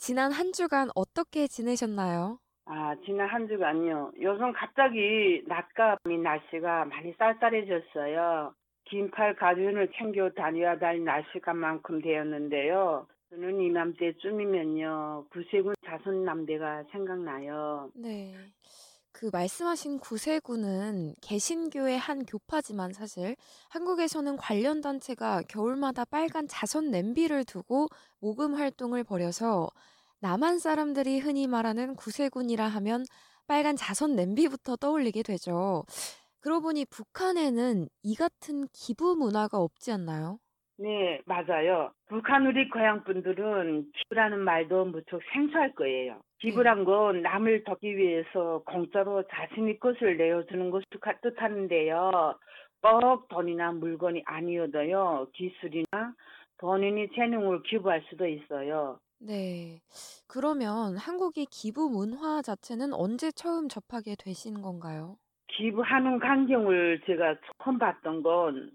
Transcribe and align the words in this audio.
지난 0.00 0.32
한 0.32 0.50
주간 0.52 0.88
어떻게 0.94 1.46
지내셨나요? 1.46 2.38
아, 2.64 2.96
지난 3.04 3.28
한 3.28 3.46
주간요. 3.46 4.12
요즘 4.18 4.50
갑자기 4.54 5.42
낮과 5.46 5.98
밤 6.02 6.22
날씨가 6.22 6.86
많이 6.86 7.12
쌀쌀해졌어요. 7.18 8.54
긴팔 8.86 9.36
가디건을 9.36 9.92
챙겨 9.98 10.30
다녀야 10.30 10.74
할 10.80 11.04
날씨간만큼 11.04 12.00
되었는데요. 12.00 13.06
저는 13.28 13.60
이맘때쯤이면요. 13.60 15.26
구세군 15.30 15.74
자손 15.84 16.24
남대가 16.24 16.82
생각나요. 16.92 17.90
네. 17.94 18.34
그 19.12 19.28
말씀하신 19.32 19.98
구세군은 19.98 21.14
개신교의 21.20 21.98
한 21.98 22.24
교파지만 22.24 22.92
사실 22.92 23.36
한국에서는 23.68 24.36
관련 24.36 24.80
단체가 24.80 25.42
겨울마다 25.48 26.04
빨간 26.04 26.46
자선 26.48 26.90
냄비를 26.90 27.44
두고 27.44 27.88
모금 28.20 28.54
활동을 28.54 29.04
벌여서 29.04 29.68
남한 30.20 30.58
사람들이 30.58 31.18
흔히 31.18 31.46
말하는 31.46 31.96
구세군이라 31.96 32.66
하면 32.68 33.04
빨간 33.46 33.76
자선 33.76 34.14
냄비부터 34.14 34.76
떠올리게 34.76 35.22
되죠. 35.22 35.84
그러고 36.40 36.62
보니 36.68 36.86
북한에는 36.86 37.88
이 38.02 38.14
같은 38.14 38.68
기부 38.72 39.16
문화가 39.16 39.58
없지 39.58 39.92
않나요? 39.92 40.38
네, 40.80 41.20
맞아요. 41.26 41.92
북한 42.08 42.46
우리 42.46 42.66
고향 42.70 43.04
분들은 43.04 43.92
기부라는 43.92 44.38
말도 44.38 44.86
무척 44.86 45.20
생소할 45.30 45.74
거예요. 45.74 46.18
기부란 46.38 46.84
건 46.86 47.20
남을 47.20 47.64
돕기 47.64 47.98
위해서 47.98 48.62
공짜로 48.64 49.22
자신의 49.28 49.78
것을 49.78 50.16
내어주는 50.16 50.70
것을 50.70 50.86
뜻하는데요. 51.20 52.34
꼭 52.80 53.28
돈이나 53.28 53.72
물건이 53.72 54.22
아니어도요. 54.24 55.28
기술이나 55.34 56.14
본인의 56.56 57.10
재능을 57.14 57.62
기부할 57.64 58.02
수도 58.08 58.26
있어요. 58.26 58.98
네. 59.18 59.82
그러면 60.26 60.96
한국의 60.96 61.44
기부 61.50 61.90
문화 61.90 62.40
자체는 62.40 62.94
언제 62.94 63.30
처음 63.32 63.68
접하게 63.68 64.16
되신 64.18 64.62
건가요? 64.62 65.18
기부하는 65.48 66.20
광경을 66.20 67.02
제가 67.04 67.36
처음 67.62 67.78
봤던 67.78 68.22
건 68.22 68.70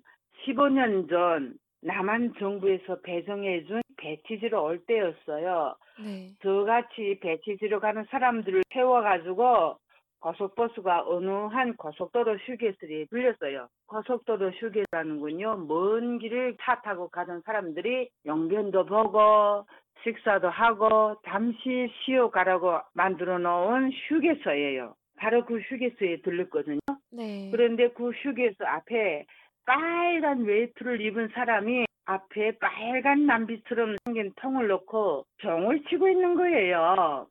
15년 0.46 1.10
전 1.10 1.58
남한 1.86 2.34
정부에서 2.40 3.00
배정해준 3.02 3.82
배치지로 3.98 4.64
올 4.64 4.80
때였어요. 4.86 5.76
네. 6.04 6.30
저같이 6.42 7.20
배치지로 7.22 7.80
가는 7.80 8.04
사람들을 8.10 8.64
세워가지고 8.74 9.78
고속버스가 10.20 11.04
어느 11.08 11.30
한 11.30 11.76
고속도로 11.78 12.38
휴게소에 12.38 13.06
들렸어요. 13.12 13.68
고속도로 13.86 14.52
휴게소라는군요. 14.52 15.58
먼 15.68 16.18
길을 16.18 16.58
차 16.62 16.82
타고 16.82 17.08
가던 17.10 17.42
사람들이 17.46 18.10
용변도 18.26 18.86
보고 18.86 19.66
식사도 20.04 20.50
하고 20.50 21.16
잠시 21.26 21.88
쉬어 22.04 22.32
가라고 22.32 22.80
만들어 22.94 23.38
놓은 23.38 23.92
휴게소예요. 23.92 24.96
바로 25.18 25.46
그 25.46 25.60
휴게소에 25.60 26.22
들렸거든요. 26.22 26.80
네. 27.12 27.50
그런데 27.52 27.90
그 27.90 28.10
휴게소 28.10 28.66
앞에 28.66 29.26
빨간 29.66 30.44
외투를 30.44 31.02
입은 31.02 31.30
사람이 31.34 31.86
앞에 32.06 32.58
빨간 32.60 33.26
남비처럼 33.26 33.96
생긴 34.06 34.32
통을 34.36 34.68
놓고 34.68 35.26
종을 35.38 35.84
치고 35.90 36.08
있는 36.08 36.36
거예요. 36.36 37.28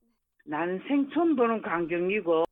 난 0.46 0.82
생처음 0.88 1.36
보는 1.36 1.62
광경이고 1.62 2.44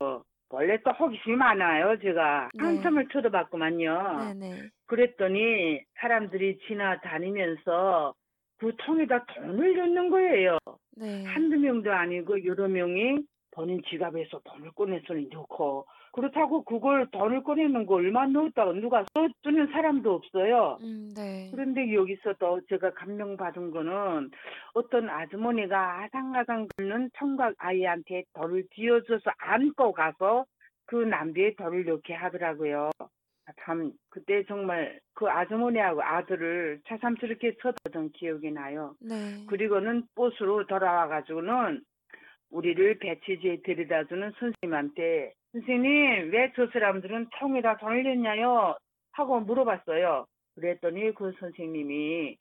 원래 0.51 0.79
또 0.83 0.91
호기심이 0.93 1.37
많아요. 1.37 1.99
제가 1.99 2.51
네. 2.55 2.65
한참을 2.65 3.09
쳐다봤구만요. 3.09 4.35
네네. 4.39 4.69
그랬더니 4.87 5.81
사람들이 5.99 6.59
지나다니면서 6.67 8.15
그 8.59 8.73
통에다 8.77 9.25
돈을 9.25 9.77
넣는 9.77 10.11
거예요. 10.11 10.59
네. 10.97 11.25
한두 11.25 11.59
명도 11.59 11.93
아니고 11.93 12.45
여러 12.45 12.69
명이 12.69 13.19
본인 13.51 13.83
지갑에서 13.89 14.41
돈을 14.45 14.71
꺼내서 14.73 15.15
넣고 15.33 15.87
그렇다고 16.13 16.63
그걸 16.65 17.07
돈을 17.11 17.43
꺼내는 17.43 17.87
거 17.87 17.95
얼마 17.95 18.27
넣었다고 18.27 18.75
누가 18.75 19.05
써주는 19.15 19.69
사람도 19.73 20.13
없어요. 20.13 20.79
음, 20.83 21.11
네. 21.17 21.49
그런데 21.51 21.93
여기서도 21.95 22.61
제가 22.69 22.93
감명받은 22.93 23.71
거는 23.71 24.31
어떤 24.75 25.09
아주머니가 25.09 26.03
아상아상 26.03 26.69
긁는 26.77 27.11
청각 27.17 27.55
아이한테 27.59 28.25
돌을 28.35 28.65
쥐어줘서 28.75 29.31
안고 29.39 29.93
가서 29.93 30.45
그 30.85 30.97
남비에 30.97 31.55
돌을 31.55 31.87
넣게 31.87 32.13
하더라고요. 32.13 32.91
아, 32.99 33.53
참 33.65 33.93
그때 34.11 34.45
정말 34.45 35.01
그 35.15 35.29
아주머니하고 35.29 36.03
아들을 36.03 36.81
차삼스럽게 36.87 37.57
쳐다보던 37.63 38.11
기억이 38.13 38.51
나요. 38.51 38.95
네. 39.01 39.47
그리고는 39.49 40.05
버스로 40.15 40.67
돌아와가지고는 40.67 41.83
우리를 42.51 42.99
배치지에 42.99 43.63
데려다주는 43.65 44.33
선생님한테 44.39 45.33
선생님 45.53 46.31
왜 46.33 46.53
저 46.57 46.67
사람들은 46.73 47.29
통에다 47.39 47.77
돈을 47.79 48.05
냈냐요? 48.05 48.77
하고 49.13 49.41
물어봤어요. 49.41 50.27
그랬더니 50.55 51.13
그 51.15 51.33
선생님이 51.41 52.37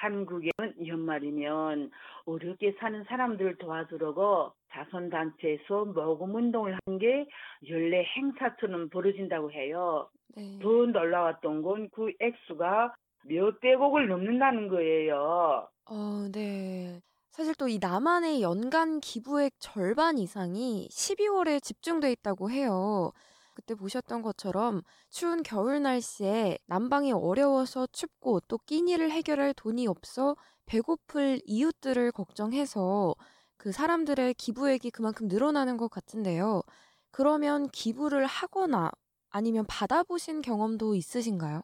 한국에는 0.00 0.86
연말이면 0.86 1.90
어렵게 2.24 2.74
사는 2.78 3.02
사람들 3.04 3.56
도와주려고 3.58 4.52
자선단체에서 4.72 5.86
모금 5.86 6.34
운동을 6.34 6.76
한 6.86 6.98
게 6.98 7.26
연례 7.68 8.04
행사처럼 8.04 8.88
벌어진다고 8.90 9.50
해요. 9.52 10.08
네. 10.36 10.58
더 10.62 10.68
놀라웠던 10.86 11.62
건 11.62 11.88
그 11.90 12.12
액수가 12.20 12.94
몇백억을 13.24 14.06
넘는다는 14.08 14.68
거예요. 14.68 15.68
어, 15.86 16.28
네. 16.32 17.00
사실 17.32 17.54
또 17.54 17.66
이 17.66 17.78
남한의 17.80 18.42
연간 18.42 19.00
기부액 19.00 19.54
절반 19.58 20.18
이상이 20.18 20.88
12월에 20.90 21.62
집중돼 21.62 22.12
있다고 22.12 22.50
해요. 22.50 23.12
그때 23.54 23.74
보셨던 23.74 24.20
것처럼 24.22 24.82
추운 25.10 25.42
겨울 25.42 25.80
날씨에 25.82 26.58
난방이 26.66 27.12
어려워서 27.12 27.86
춥고 27.92 28.40
또 28.48 28.58
끼니를 28.58 29.10
해결할 29.10 29.54
돈이 29.54 29.86
없어 29.86 30.36
배고플 30.66 31.40
이웃들을 31.46 32.12
걱정해서 32.12 33.14
그 33.56 33.72
사람들의 33.72 34.34
기부액이 34.34 34.90
그만큼 34.90 35.28
늘어나는 35.28 35.76
것 35.78 35.88
같은데요. 35.90 36.62
그러면 37.10 37.68
기부를 37.70 38.26
하거나 38.26 38.90
아니면 39.30 39.64
받아보신 39.68 40.42
경험도 40.42 40.94
있으신가요? 40.94 41.62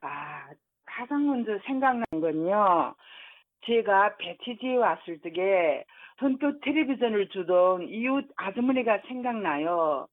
아, 0.00 0.48
가장 0.84 1.26
먼저 1.26 1.52
생각난 1.66 2.04
건요. 2.10 2.94
제가 3.66 4.16
배치지에 4.16 4.76
왔을 4.76 5.18
적에 5.20 5.84
선교 6.18 6.58
텔레비전을 6.60 7.28
주던 7.28 7.88
이웃 7.88 8.26
아주머니가 8.36 9.02
생각나요. 9.08 10.06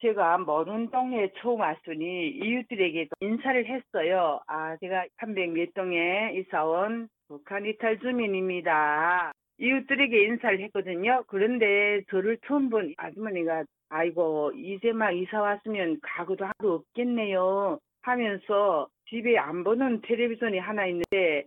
제가 0.00 0.38
모르는 0.38 0.90
동네에 0.90 1.32
처음 1.40 1.60
왔으니 1.60 2.28
이웃들에게 2.28 3.08
인사를 3.20 3.66
했어요. 3.66 4.40
아, 4.46 4.76
제가 4.76 5.06
300몇 5.20 5.74
동에 5.74 6.34
이사온 6.34 7.08
북한 7.26 7.66
이탈 7.66 7.98
주민입니다. 7.98 9.32
이웃들에게 9.58 10.24
인사를 10.24 10.60
했거든요. 10.60 11.24
그런데 11.26 12.02
저를 12.10 12.38
처음 12.46 12.70
본 12.70 12.94
아주머니가 12.96 13.64
아이고 13.90 14.52
이제 14.54 14.92
막 14.92 15.10
이사 15.10 15.40
왔으면 15.40 15.98
가구도 16.02 16.44
하루 16.44 16.74
없겠네요 16.74 17.78
하면서 18.02 18.88
집에 19.08 19.36
안 19.36 19.64
보는 19.64 20.02
텔레비전이 20.02 20.58
하나 20.58 20.86
있는데 20.86 21.44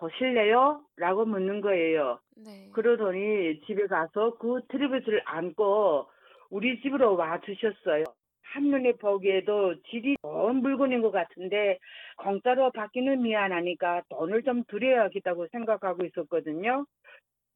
보실래요? 0.00 0.80
라고 0.96 1.26
묻는 1.26 1.60
거예요. 1.60 2.18
네. 2.34 2.70
그러더니 2.72 3.60
집에 3.66 3.86
가서 3.86 4.34
그 4.38 4.60
텔레비전을 4.68 5.22
안고 5.26 6.08
우리 6.48 6.80
집으로 6.80 7.16
와 7.16 7.38
주셨어요. 7.40 8.04
한눈에 8.42 8.92
보기에도 8.94 9.74
질이 9.82 10.16
좋은 10.22 10.56
물건인 10.56 11.02
것 11.02 11.12
같은데 11.12 11.78
공짜로 12.16 12.72
받기는 12.72 13.22
미안하니까 13.22 14.02
돈을 14.08 14.42
좀 14.42 14.64
드려야겠다고 14.64 15.46
생각하고 15.52 16.04
있었거든요. 16.06 16.86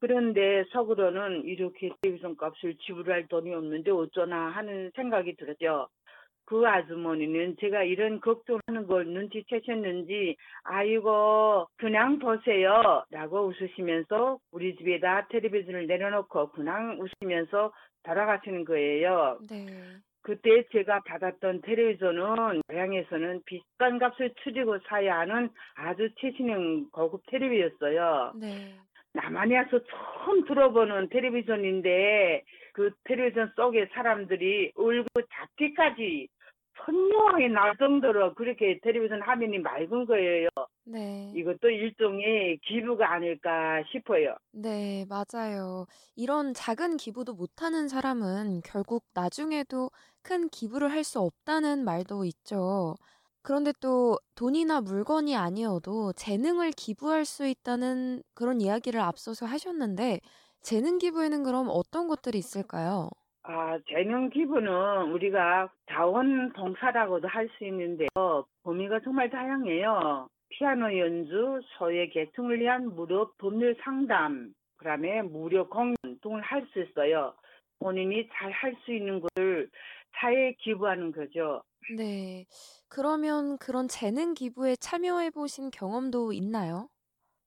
그런데 0.00 0.64
속으로는 0.70 1.44
이렇게 1.44 1.91
텔레비전 2.02 2.37
값을 2.37 2.76
지불할 2.76 3.26
돈이 3.26 3.55
없는데 3.55 3.91
어쩌나 3.91 4.50
하는 4.50 4.93
생각이 4.94 5.35
들었죠. 5.37 5.88
그 6.46 6.67
아주머니는 6.67 7.56
제가 7.61 7.82
이런 7.85 8.20
걱정하는 8.20 8.87
걸 8.87 9.06
눈치채셨는지 9.06 10.37
아이고 10.64 11.67
그냥 11.76 12.19
보세요 12.19 13.05
라고 13.11 13.46
웃으시면서 13.46 14.38
우리 14.52 14.76
집에다 14.76 15.29
텔레비전을 15.29 15.87
내려놓고 15.87 16.50
그냥 16.52 16.99
웃으면서 17.00 17.73
돌아가시는 18.02 18.64
거예요. 18.64 19.38
네. 19.49 19.67
그때 20.23 20.64
제가 20.73 21.00
받았던 21.06 21.62
텔레비전은 21.62 22.62
고향에서는 22.67 23.43
비싼 23.44 23.99
값을 23.99 24.32
추리고 24.43 24.79
사야 24.87 25.19
하는 25.20 25.50
아주 25.75 26.08
최신형 26.19 26.91
고급 26.93 27.23
텔레비였어요. 27.26 28.32
네. 28.41 28.75
남한에 29.12 29.56
와서 29.56 29.79
처음 29.85 30.44
들어보는 30.44 31.08
텔레비전인데 31.11 32.43
그 32.73 32.91
텔레비전 33.05 33.52
속에 33.55 33.87
사람들이 33.93 34.73
울고 34.75 35.20
잡 35.32 35.53
기까지 35.74 36.28
선명하게 36.84 37.48
날 37.48 37.76
정도로 37.78 38.34
그렇게 38.34 38.78
텔레비전 38.82 39.22
화면이 39.22 39.58
맑은 39.58 40.06
거예요. 40.06 40.48
네. 40.84 41.40
이것도 41.40 41.70
일종의 41.70 42.58
기부가 42.62 43.12
아닐까 43.14 43.82
싶어요. 43.92 44.36
네, 44.52 45.04
맞아요. 45.08 45.86
이런 46.14 46.54
작은 46.54 46.96
기부도 46.96 47.34
못하는 47.34 47.88
사람은 47.88 48.60
결국 48.64 49.04
나중에도 49.12 49.90
큰 50.22 50.48
기부를 50.48 50.90
할 50.92 51.02
수 51.04 51.18
없다는 51.20 51.84
말도 51.84 52.24
있죠. 52.26 52.94
그런데 53.42 53.72
또 53.80 54.18
돈이나 54.36 54.80
물건이 54.80 55.36
아니어도 55.36 56.12
재능을 56.14 56.70
기부할 56.70 57.24
수 57.24 57.46
있다는 57.46 58.22
그런 58.34 58.60
이야기를 58.60 59.00
앞서서 59.00 59.44
하셨는데 59.46 60.20
재능 60.62 60.98
기부에는 60.98 61.42
그럼 61.42 61.66
어떤 61.68 62.06
것들이 62.08 62.38
있을까요? 62.38 63.10
아, 63.46 63.79
재능 63.88 64.31
기부는 64.31 65.12
우리가 65.12 65.69
자원 65.91 66.50
봉사라고도 66.55 67.29
할 67.29 67.49
수 67.58 67.64
있는데요. 67.67 68.08
범위가 68.62 69.00
정말 69.05 69.29
다양해요. 69.29 70.29
피아노 70.49 70.96
연주, 70.99 71.61
소외 71.76 72.08
계층을 72.08 72.61
위한 72.61 72.94
무료 72.94 73.31
법률 73.38 73.76
상담, 73.82 74.55
그다음에 74.79 75.20
무료 75.23 75.69
공연 75.69 75.94
등을 76.23 76.41
할 76.41 76.67
수 76.73 76.81
있어요. 76.81 77.35
본인이 77.81 78.26
잘 78.32 78.50
할 78.50 78.75
수 78.85 78.93
있는 78.94 79.20
것을 79.20 79.69
사회에 80.19 80.55
기부하는 80.61 81.12
거죠. 81.12 81.62
네. 81.99 82.46
그러면 82.88 83.58
그런 83.58 83.88
재능 83.88 84.32
기부에 84.32 84.76
참여해 84.76 85.31
보신 85.31 85.70
경험도 85.70 86.32
있나요? 86.32 86.88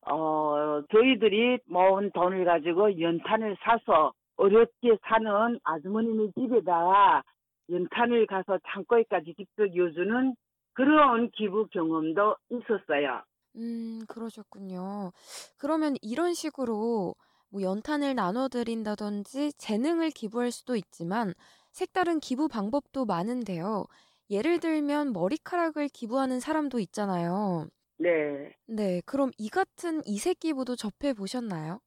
어, 0.09 0.81
저희들이 0.91 1.59
모은 1.65 2.11
돈을 2.11 2.45
가지고 2.45 2.99
연탄을 2.99 3.57
사서 3.61 4.13
어렵게 4.37 4.97
사는 5.07 5.59
아주머니네 5.63 6.31
집에다가 6.37 7.23
연탄을 7.69 8.27
가서 8.27 8.59
창고에까지 8.71 9.33
직접 9.37 9.75
요주는 9.75 10.35
그런 10.73 11.29
기부 11.31 11.67
경험도 11.67 12.35
있었어요. 12.49 13.23
음, 13.55 14.01
그러셨군요. 14.07 15.11
그러면 15.57 15.95
이런 16.01 16.33
식으로 16.33 17.15
뭐 17.49 17.61
연탄을 17.61 18.13
나눠드린다든지 18.15 19.53
재능을 19.53 20.11
기부할 20.11 20.51
수도 20.51 20.75
있지만 20.75 21.33
색다른 21.71 22.19
기부 22.19 22.47
방법도 22.47 23.05
많은데요. 23.05 23.85
예를 24.29 24.59
들면 24.59 25.13
머리카락을 25.13 25.89
기부하는 25.89 26.39
사람도 26.39 26.79
있잖아요. 26.79 27.67
네. 27.97 28.55
네, 28.67 29.01
그럼 29.05 29.31
이 29.37 29.49
같은 29.49 30.01
이색 30.05 30.39
기부도 30.39 30.75
접해 30.75 31.13
보셨나요? 31.13 31.79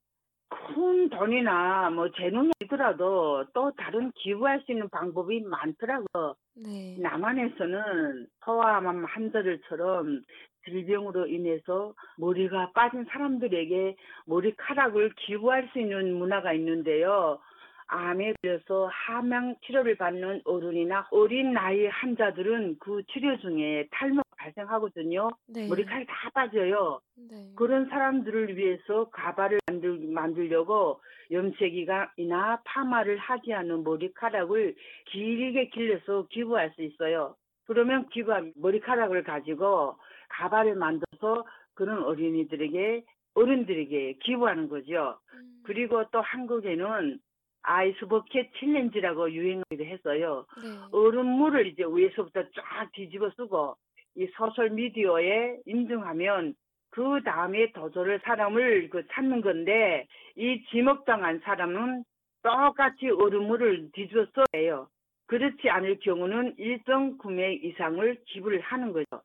큰 0.75 1.08
돈이나 1.08 1.90
뭐 1.90 2.11
재능이더라도 2.12 3.44
또 3.52 3.70
다른 3.72 4.11
기부할 4.12 4.61
수 4.61 4.72
있는 4.72 4.88
방법이 4.88 5.43
많더라고요. 5.43 6.34
네. 6.55 6.96
남한에서는 6.99 8.26
소아암 8.44 9.05
환자들처럼 9.05 10.22
질병으로 10.64 11.26
인해서 11.26 11.94
머리가 12.19 12.70
빠진 12.72 13.05
사람들에게 13.05 13.96
머리카락을 14.26 15.14
기부할 15.17 15.69
수 15.72 15.81
있는 15.81 16.14
문화가 16.14 16.52
있는데요. 16.52 17.38
암에 17.87 18.34
걸려서 18.40 18.88
함양 18.93 19.56
치료를 19.66 19.96
받는 19.96 20.43
어른이나 20.44 21.08
어린 21.11 21.52
나이 21.52 21.87
환자들은 21.87 22.76
그 22.78 23.02
치료 23.12 23.37
중에 23.38 23.88
탈모가 23.90 24.30
발생하거든요. 24.40 25.31
네. 25.48 25.69
머리카락이 25.69 26.06
다 26.06 26.31
빠져요. 26.32 27.00
네. 27.16 27.52
그런 27.56 27.88
사람들을 27.88 28.56
위해서 28.56 29.10
가발을 29.10 29.58
만들, 29.66 29.98
만들려고 30.08 31.00
염색이나 31.31 32.62
파마를 32.64 33.19
하지 33.19 33.52
않은 33.52 33.84
머리카락을 33.84 34.75
길게 35.06 35.69
길러서 35.69 36.26
기부할 36.31 36.72
수 36.75 36.82
있어요. 36.82 37.37
그러면 37.66 38.08
기부한 38.08 38.52
머리카락을 38.56 39.22
가지고 39.22 39.96
가발을 40.31 40.75
만들어서 40.75 41.46
그런 41.75 42.02
어린이들에게 42.02 43.04
어른들에게 43.34 44.19
기부하는 44.25 44.69
거죠. 44.69 45.19
음, 45.34 45.60
그리고 45.62 46.02
또 46.10 46.20
한국에는 46.20 47.20
ice 47.62 48.06
bucket 48.06 48.50
challenge라고 48.58 49.31
유행하기도 49.31 49.84
했어요. 49.84 50.46
네. 50.62 50.69
얼음물을 50.90 51.66
이제 51.69 51.84
위에서부터 51.84 52.42
쫙 52.42 52.90
뒤집어 52.92 53.31
쓰고 53.37 53.76
이 54.17 54.27
소셜 54.37 54.71
미디어에 54.71 55.59
인증하면 55.67 56.55
그 56.91 57.23
다음에 57.25 57.71
도전할 57.73 58.20
사람을 58.25 58.89
그 58.91 59.07
찾는 59.12 59.41
건데 59.43 60.07
이 60.37 60.65
지목당한 60.71 61.41
사람은 61.45 62.05
똑같이 62.43 63.09
얼음물을 63.09 63.91
뒤집어 63.93 64.27
써요. 64.53 64.89
그렇지 65.27 65.71
않을 65.71 66.01
경우는 66.01 66.55
일정 66.59 67.17
금액 67.19 67.65
이상을 67.65 68.17
기부를 68.27 68.61
하는 68.61 68.93
거죠. 68.93 69.23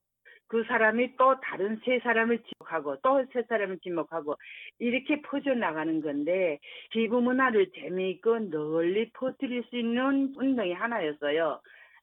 그 0.48 0.64
사람이 0.66 1.16
또 1.18 1.40
다른 1.42 1.80
세 1.84 2.00
사람을 2.00 2.44
지목하고 2.44 2.98
또 3.02 3.26
세 3.34 3.42
사람을 3.50 3.80
지목하고 3.80 4.36
이렇게 4.78 5.22
퍼져나가는 5.24 6.02
건데 6.02 6.60
기부 6.92 7.22
문화를 7.22 7.72
재미있고 7.72 8.52
널리 8.52 9.10
퍼뜨릴 9.14 9.64
수 9.64 9.78
있는 9.78 10.34
운동이 10.38 10.74
하나였어요. 10.74 11.60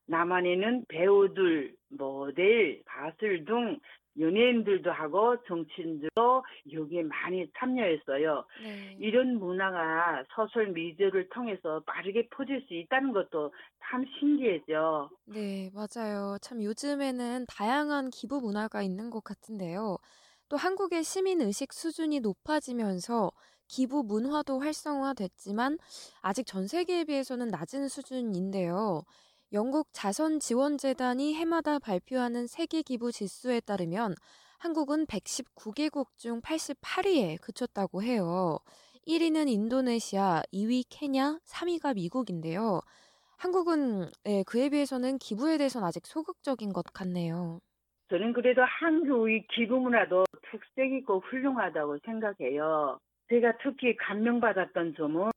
남한에는 0.07 0.85
배우들, 0.89 1.75
모델, 1.91 2.83
가수 2.85 3.19
등 3.47 3.79
연예인들도 4.19 4.91
하고 4.93 5.37
정치인들도 5.47 6.45
여기에 6.73 7.05
많이 7.05 7.47
참여했어요. 7.59 8.45
네. 8.55 8.97
이런 8.99 9.39
문화가 9.39 10.25
소셜 10.35 10.69
미디어를 10.69 11.29
통해서 11.31 11.81
빠르게 11.87 12.29
퍼질 12.31 12.63
수 12.69 12.75
있다는 12.75 13.13
것도 13.13 13.53
참 13.85 14.05
신기해죠. 14.19 15.11
네, 15.25 15.71
맞아요. 15.73 16.37
참 16.43 16.63
요즘에는 16.63 17.47
다양한 17.49 18.11
기부 18.11 18.41
문화가 18.41 18.83
있는 18.83 19.09
것 19.11 19.23
같은데요. 19.25 19.99
또 20.49 20.57
한국의 20.57 21.05
시민 21.05 21.41
의식 21.41 21.73
수준이 21.73 22.21
높아지면서 22.21 23.31
기부 23.69 24.03
문화도 24.03 24.59
활성화됐지만 24.61 25.79
아직 26.21 26.45
전 26.47 26.67
세계에 26.67 27.05
비해서는 27.05 27.49
낮은 27.49 27.89
수준인데요. 27.89 29.05
영국 29.53 29.89
자선지원재단이 29.93 31.35
해마다 31.35 31.79
발표하는 31.79 32.47
세계 32.47 32.81
기부 32.81 33.13
지수에 33.13 33.61
따르면 33.61 34.15
한국은 34.59 35.05
119개국 35.05 36.07
중 36.17 36.41
88위에 36.41 37.39
그쳤다고 37.43 38.03
해요. 38.03 38.59
1위는 39.07 39.51
인도네시아, 39.51 40.43
2위 40.55 40.85
케냐, 40.89 41.39
3위가 41.45 41.97
미국인데요. 41.97 42.81
한국은 43.37 44.07
예, 44.27 44.43
그에 44.45 44.71
비해서는 44.71 45.19
기부에 45.19 45.59
대해서는 45.59 45.87
아직 45.87 46.07
소극적인 46.07 46.73
것 46.73 46.85
같네요. 46.95 47.61
저는 48.09 48.33
그래도 48.33 48.63
한국의 48.63 49.47
기부 49.55 49.81
문화도 49.81 50.25
특색 50.51 50.93
있고 50.93 51.19
훌륭하다고 51.29 51.99
생각해요. 52.05 52.99
제가 53.29 53.59
특히 53.63 53.97
감명받았던 53.97 54.95
점은 54.97 55.31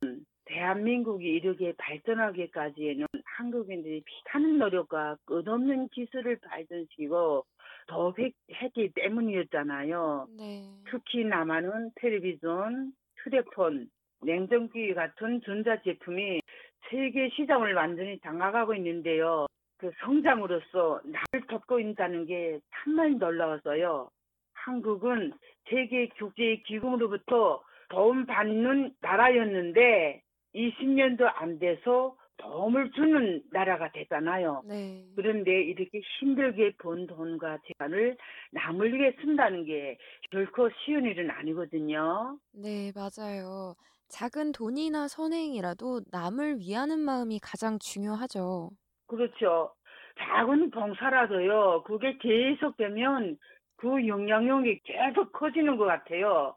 대한민국이 0.46 1.28
이렇게 1.28 1.74
발전하기까지에는 1.78 3.08
한국인들이 3.24 4.02
피타는 4.06 4.60
노력과 4.60 5.18
끝없는 5.26 5.90
기술을 5.90 6.38
발전시키고 6.38 7.46
도획했기 7.88 8.92
때문이었잖아요. 8.96 10.28
네. 10.38 10.64
특히 10.90 11.24
남한은 11.24 11.92
텔레비전, 11.96 12.94
휴대폰, 13.18 13.90
냉정기 14.22 14.94
같은 14.94 15.42
전자제품이 15.42 16.42
세계 16.90 17.30
시장을 17.30 17.74
완전히 17.74 18.20
장악하고 18.20 18.76
있는데요. 18.76 19.48
그 19.78 19.92
성장으로서 20.00 21.02
나를 21.04 21.48
돕고 21.48 21.80
있다는 21.80 22.26
게 22.26 22.60
정말 22.84 23.18
놀라웠어요. 23.18 24.10
한국은 24.54 25.34
세계 25.70 26.08
국제 26.18 26.58
기금으로부터 26.66 27.62
도움 27.90 28.26
받는 28.26 28.94
나라였는데 29.02 30.22
20년도 30.56 31.30
안 31.36 31.60
돼서 31.60 32.16
도움을 32.38 32.92
주는 32.92 33.42
나라가 33.52 33.92
됐잖아요. 33.92 34.64
네. 34.66 35.06
그런데 35.16 35.52
이렇게 35.64 36.02
힘들게 36.20 36.74
번 36.78 37.08
돈과 37.08 37.60
재산을 37.68 38.18
남을 38.52 38.94
위해 38.94 39.14
쓴다는 39.22 39.66
게 39.66 39.98
결코 40.32 40.70
쉬운 40.84 41.06
일은 41.06 41.30
아니거든요. 41.32 42.38
네, 42.52 42.92
맞아요. 42.94 43.76
작은 44.10 44.52
돈이나 44.52 45.08
선행이라도 45.08 46.02
남을 46.12 46.60
위하는 46.60 47.00
마음이 47.00 47.40
가장 47.42 47.80
중요하죠. 47.80 48.72
그렇죠. 49.08 49.74
작은 50.18 50.72
봉사라도요. 50.72 51.84
그게 51.86 52.18
계속되면 52.18 53.38
그 53.78 54.08
영향력이 54.08 54.82
계속 54.84 55.32
커지는 55.32 55.78
것 55.78 55.86
같아요. 55.86 56.56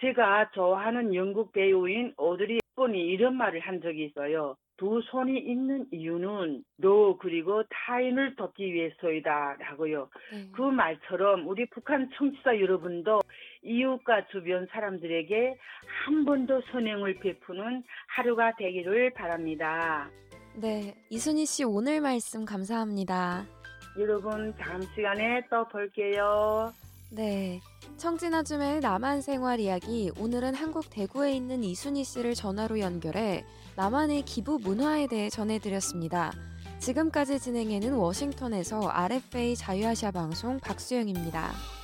제가 0.00 0.50
좋아하는 0.52 1.14
영국 1.14 1.52
배우인 1.52 2.14
오드리 2.16 2.54
헵 2.54 2.65
번이 2.76 2.98
이런 3.06 3.36
말을 3.36 3.60
한 3.60 3.80
적이 3.80 4.04
있어요. 4.06 4.54
두 4.76 5.00
손이 5.10 5.38
있는 5.38 5.86
이유는 5.90 6.62
너 6.76 7.16
그리고 7.18 7.62
타인을 7.70 8.36
돕기 8.36 8.72
위해서이다 8.74 9.56
라고요. 9.58 10.08
네. 10.32 10.46
그 10.54 10.60
말처럼 10.60 11.48
우리 11.48 11.64
북한 11.70 12.10
청취자 12.14 12.60
여러분도 12.60 13.22
이웃과 13.62 14.26
주변 14.28 14.66
사람들에게 14.70 15.56
한 16.04 16.24
번 16.26 16.46
더 16.46 16.60
선행을 16.70 17.14
베푸는 17.20 17.82
하루가 18.08 18.52
되기를 18.56 19.14
바랍니다. 19.14 20.10
네, 20.60 20.94
이순희 21.10 21.46
씨 21.46 21.64
오늘 21.64 22.00
말씀 22.02 22.44
감사합니다. 22.44 23.46
여러분 23.98 24.54
다음 24.56 24.82
시간에 24.94 25.42
또 25.50 25.66
볼게요. 25.68 26.70
네. 27.10 27.58
청진아줌의 27.96 28.80
남한 28.80 29.22
생활 29.22 29.60
이야기 29.60 30.10
오늘은 30.18 30.54
한국 30.54 30.90
대구에 30.90 31.32
있는 31.32 31.64
이순희 31.64 32.04
씨를 32.04 32.34
전화로 32.34 32.80
연결해 32.80 33.44
남한의 33.76 34.22
기부 34.22 34.58
문화에 34.58 35.06
대해 35.06 35.30
전해드렸습니다. 35.30 36.32
지금까지 36.78 37.40
진행해는 37.40 37.94
워싱턴에서 37.94 38.88
RFA 38.88 39.56
자유아시아 39.56 40.10
방송 40.10 40.58
박수영입니다. 40.60 41.75